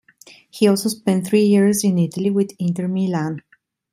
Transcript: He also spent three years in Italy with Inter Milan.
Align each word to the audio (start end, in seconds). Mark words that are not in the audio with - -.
He 0.49 0.67
also 0.67 0.89
spent 0.89 1.27
three 1.27 1.43
years 1.45 1.83
in 1.83 1.99
Italy 1.99 2.31
with 2.31 2.55
Inter 2.57 2.87
Milan. 2.87 3.43